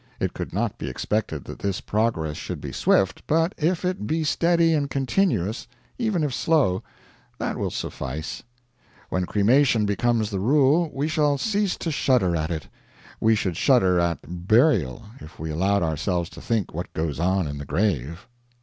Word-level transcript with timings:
It 0.19 0.33
could 0.33 0.51
not 0.51 0.79
be 0.79 0.89
expected 0.89 1.43
that 1.45 1.59
this 1.59 1.79
progress 1.79 2.35
should 2.35 2.59
be 2.59 2.71
swift, 2.71 3.21
but 3.27 3.53
if 3.55 3.85
it 3.85 4.07
be 4.07 4.23
steady 4.23 4.73
and 4.73 4.89
continuous, 4.89 5.67
even 5.99 6.23
if 6.23 6.33
slow, 6.33 6.81
that 7.37 7.55
will 7.55 7.69
suffice. 7.69 8.41
When 9.09 9.27
cremation 9.27 9.85
becomes 9.85 10.31
the 10.31 10.39
rule 10.39 10.89
we 10.91 11.07
shall 11.07 11.37
cease 11.37 11.77
to 11.77 11.91
shudder 11.91 12.35
at 12.35 12.49
it; 12.49 12.67
we 13.19 13.35
should 13.35 13.55
shudder 13.57 13.99
at 13.99 14.47
burial 14.47 15.03
if 15.19 15.37
we 15.37 15.51
allowed 15.51 15.83
ourselves 15.83 16.31
to 16.31 16.41
think 16.41 16.73
what 16.73 16.91
goes 16.93 17.19
on 17.19 17.45
in 17.47 17.59
the 17.59 17.63
grave. 17.65 18.25